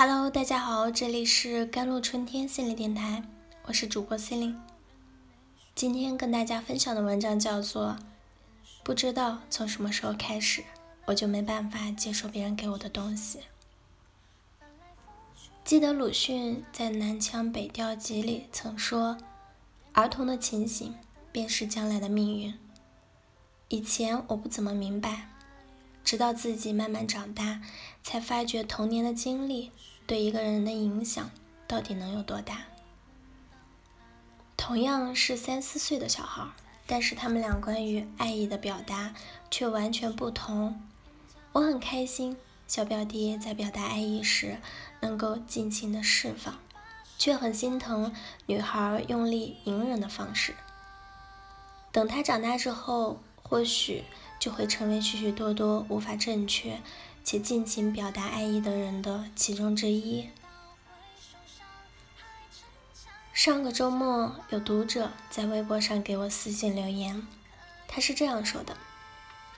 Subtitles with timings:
[0.00, 3.20] Hello，大家好，这里是甘露春天心理电台，
[3.64, 4.56] 我是主播心灵。
[5.74, 7.96] 今天跟大家分享的文章叫做
[8.84, 10.62] 《不知道从什么时候开始，
[11.04, 13.40] 我就没办法接受别人给我的东西》。
[15.64, 19.18] 记得鲁迅在《南腔北调集》里曾说
[19.94, 20.94] ：“儿童的情形
[21.32, 22.56] 便是将来的命运。”
[23.66, 25.28] 以前我不怎么明白。
[26.08, 27.60] 直到自己慢慢长大，
[28.02, 29.70] 才发觉童年的经历
[30.06, 31.30] 对一个人的影响
[31.66, 32.62] 到底能有多大。
[34.56, 36.46] 同样是三四岁的小孩，
[36.86, 39.12] 但是他们俩关于爱意的表达
[39.50, 40.80] 却完全不同。
[41.52, 44.56] 我很开心小表弟在表达爱意时
[45.00, 46.56] 能够尽情的释放，
[47.18, 48.14] 却很心疼
[48.46, 50.54] 女孩用力隐忍的方式。
[51.92, 54.04] 等他长大之后，或许。
[54.38, 56.80] 就会成为许许多多无法正确
[57.24, 60.28] 且尽情表达爱意的人的其中之一。
[63.32, 67.26] 上个周末，有读者在微博上给我私信留言，
[67.88, 68.76] 他是这样说的：“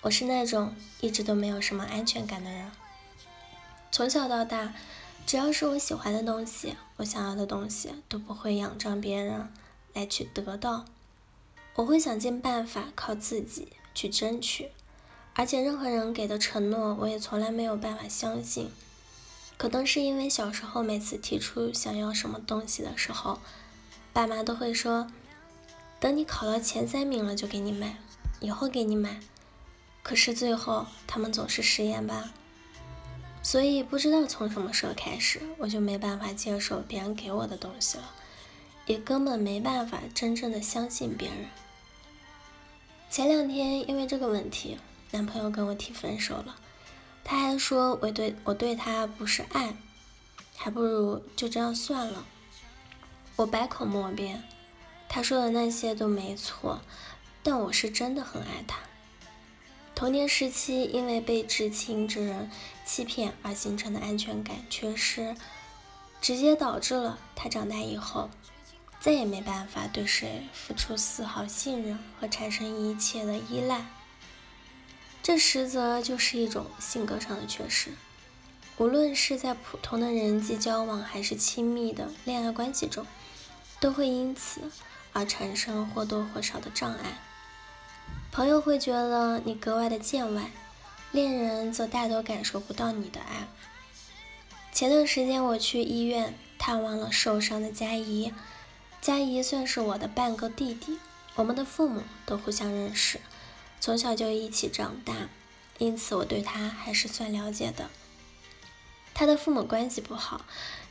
[0.02, 2.72] 我是那种一直都没有什么安全感的人，
[3.90, 4.74] 从小到大，
[5.26, 9.52] 只要是我喜欢的东西，我想要的东西，都不会仰仗别人
[9.92, 10.86] 来去得到，
[11.74, 14.70] 我会想尽办法靠自己。”去争取，
[15.40, 18.70] 而且任何人给的承诺，我也从来没有办法相信。
[19.56, 23.40] 可能是因为小时候每次提出想要什么东西的时候，
[24.12, 25.10] 爸妈都会说
[25.98, 27.96] ：“等你考到前三名了就给你买，
[28.40, 29.18] 以后给你买。”
[30.04, 32.34] 可是最后他们总是食言吧。
[33.42, 38.04] 所以不知道从什么时候开始，我就没办法接受别人给我的东西了，
[38.84, 41.46] 也根本没办法真正的相信别人。
[43.08, 44.76] 前两天因为这个问题，
[45.12, 46.56] 男朋友跟我提分手了。
[47.22, 49.74] 他还说我对我对他不是爱，
[50.56, 52.24] 还不如就这样算了。
[53.36, 54.42] 我百口莫辩，
[55.08, 56.80] 他说的那些都没错，
[57.42, 58.78] 但我是真的很爱他。
[59.94, 62.50] 童年时期因为被至亲之人
[62.86, 65.36] 欺骗而形成的安全感缺失，
[66.20, 68.30] 直接导致了他长大以后。
[68.98, 73.86] 再也没办法对谁付出丝毫信任和产生一切的依赖，
[75.22, 77.90] 这实则就是一种性格上的缺失。
[78.78, 83.06] 无论是在普通的人际交往，还是亲密的恋爱关系中，
[83.78, 84.62] 都会因此
[85.12, 87.20] 而产生或多或少的障碍。
[88.32, 90.50] 朋友会觉得你格外的见外，
[91.12, 93.46] 恋人则大多感受不到你的爱。
[94.72, 98.32] 前段时间我去医院探望了受伤的佳怡。
[99.02, 100.98] 佳怡算是我的半个弟弟，
[101.34, 103.20] 我们的父母都互相认识，
[103.80, 105.28] 从小就一起长大，
[105.78, 107.90] 因此我对他还是算了解的。
[109.14, 110.44] 他的父母关系不好，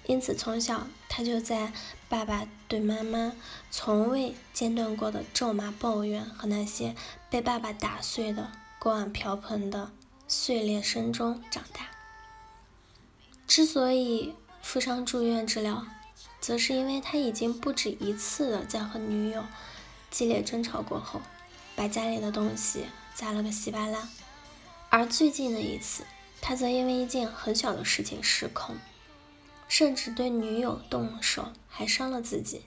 [0.08, 1.72] 因此从小他就在
[2.10, 3.34] 爸爸对妈妈
[3.72, 6.96] 从未间断过的咒骂、抱怨和那些
[7.30, 9.92] 被爸爸打碎的锅碗瓢盆的
[10.28, 11.88] 碎裂声中长大。
[13.48, 15.86] 之所以负伤住院治疗。
[16.42, 19.44] 则是因为他已经不止一次的在和女友
[20.10, 21.22] 激烈争吵过后，
[21.80, 24.10] 把家里的东西砸了个稀巴烂。
[24.90, 26.04] 而最近的一次，
[26.42, 28.76] 他则因为一件很小的事情失控，
[29.70, 32.64] 甚至对女友动了手，还伤了自己。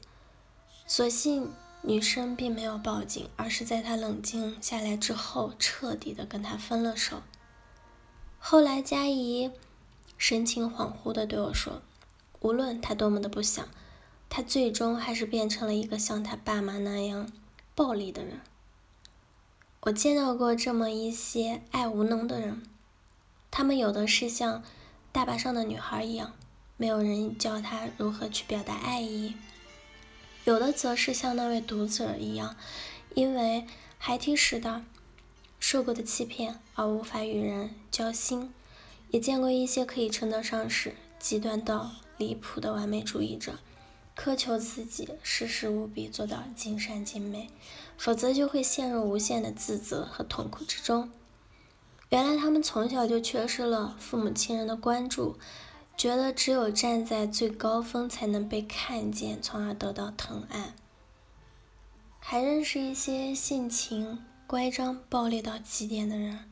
[0.86, 1.52] 所幸
[1.82, 7.20] 女生并没有报警，而是在他冷静下来之后，彻底的跟他分了手。
[8.38, 9.50] 后来佳怡
[10.16, 11.82] 神情恍惚的对我说。
[12.40, 13.68] 无论他多么的不想，
[14.30, 17.30] 他最终还是变成了一个像他爸妈那样
[17.74, 18.40] 暴力的人。
[19.82, 22.62] 我见到过这么一些爱无能的人，
[23.50, 24.62] 他们有的是像
[25.10, 26.34] 大巴上的女孩一样，
[26.76, 29.34] 没有人教他如何去表达爱意；
[30.44, 32.54] 有的则是像那位读者一样，
[33.14, 33.66] 因为
[33.98, 34.84] 孩提时代
[35.58, 38.54] 受过的欺骗而无法与人交心。
[39.10, 41.92] 也见过一些可以称得上是极端到。
[42.18, 43.58] 离谱的完美主义者，
[44.16, 47.48] 苛求自己事事无比做到尽善尽美，
[47.96, 51.10] 否则就会陷入无限的自责和痛苦之中。
[52.10, 55.38] 原来他们从小就缺失了父母亲人的关注，
[55.96, 60.74] 觉得只有站在最高峰才能被看见，从而得到疼爱。
[62.18, 66.50] 还认识一些性情乖张、暴力到极点的人，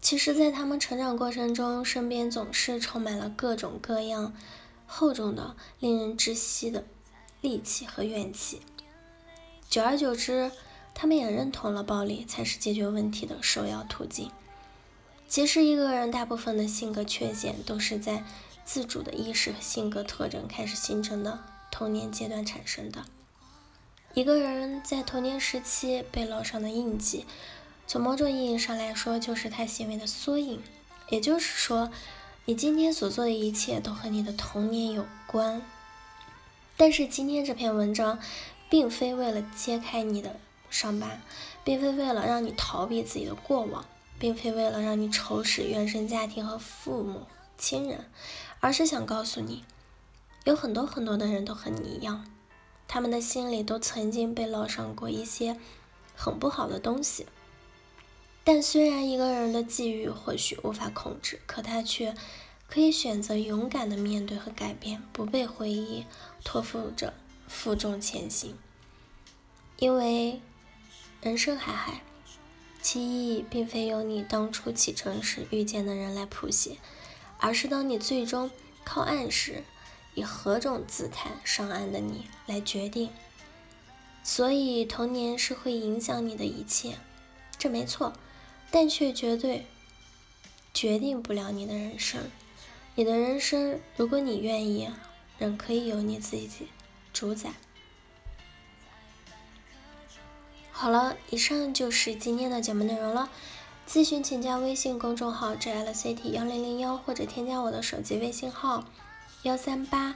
[0.00, 4.34] 其实，在他们成长过程中，身边总是充满了各种各样。
[4.88, 6.84] 厚重的、令人窒息的
[7.42, 8.62] 戾气和怨气，
[9.68, 10.50] 久而久之，
[10.94, 14.30] 他们也认同了暴力才是解决问题的首要途径。
[15.28, 18.24] 其实，一个人大部分的性格缺陷都是在
[18.64, 21.38] 自主的意识和性格特征开始形成的
[21.70, 23.04] 童年阶段产生的。
[24.14, 27.26] 一个人在童年时期被烙上的印记，
[27.86, 30.62] 从某种意义上来说，就是他行为的缩影。
[31.10, 31.90] 也就是说，
[32.48, 35.60] 你今天所做的一切都和你的童年有关。
[36.78, 38.18] 但是今天这篇文章，
[38.70, 40.34] 并非为了揭开你的
[40.70, 41.20] 伤疤，
[41.62, 43.84] 并非为了让你逃避自己的过往，
[44.18, 47.26] 并非为了让你仇视原生家庭和父母
[47.58, 48.06] 亲人，
[48.60, 49.62] 而是想告诉你，
[50.44, 52.24] 有很多很多的人都和你一样。
[52.86, 55.58] 他们的心里都曾经被烙上过一些
[56.16, 57.26] 很不好的东西，
[58.50, 62.14] 但虽然一个人的际遇或许无法控制，可他却
[62.66, 66.06] 可以选择勇敢的面对和改变，不被回忆
[66.44, 67.12] 托付着
[67.46, 68.56] 负重前行。
[69.76, 70.40] 因为
[71.20, 72.00] 人生海海，
[72.80, 76.78] 其意义并非由你当初启程时遇见的人来谱写，
[77.36, 78.50] 而是当你最终
[78.82, 79.62] 靠岸时。
[80.14, 83.10] 以何种姿态上岸的你来决定，
[84.24, 86.96] 所以童年是会影响你的一切，
[87.58, 88.14] 这没错，
[88.70, 89.66] 但却绝对
[90.74, 92.30] 决定不了你的人生。
[92.94, 94.90] 你的人生，如果你愿意，
[95.38, 96.68] 仍可以由你自己
[97.12, 97.52] 主宰。
[100.70, 103.30] 好了，以上就是今天的节目内容了。
[103.88, 108.84] 咨询请加微信公众号 jlct 幺零零幺，或者添加我的手机微信号。
[109.44, 110.14] 幺三八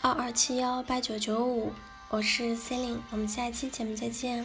[0.00, 1.72] 二二七幺八九九五，
[2.08, 4.44] 我是 c e l i n e 我们下期节目再见。